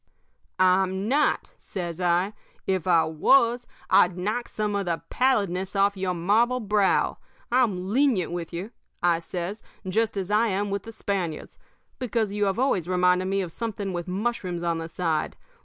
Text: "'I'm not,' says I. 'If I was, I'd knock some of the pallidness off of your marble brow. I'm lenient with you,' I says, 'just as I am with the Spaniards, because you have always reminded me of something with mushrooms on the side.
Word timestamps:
"'I'm 0.57 1.07
not,' 1.07 1.53
says 1.59 2.01
I. 2.01 2.33
'If 2.65 2.87
I 2.87 3.03
was, 3.03 3.67
I'd 3.91 4.17
knock 4.17 4.49
some 4.49 4.75
of 4.75 4.87
the 4.87 5.03
pallidness 5.11 5.75
off 5.75 5.93
of 5.95 6.01
your 6.01 6.15
marble 6.15 6.59
brow. 6.59 7.19
I'm 7.51 7.89
lenient 7.93 8.31
with 8.31 8.51
you,' 8.51 8.71
I 9.03 9.19
says, 9.19 9.61
'just 9.87 10.17
as 10.17 10.31
I 10.31 10.47
am 10.47 10.71
with 10.71 10.81
the 10.83 10.91
Spaniards, 10.91 11.59
because 11.99 12.33
you 12.33 12.45
have 12.45 12.57
always 12.57 12.87
reminded 12.87 13.25
me 13.25 13.41
of 13.41 13.51
something 13.51 13.93
with 13.93 14.07
mushrooms 14.07 14.63
on 14.63 14.79
the 14.79 14.89
side. 14.89 15.37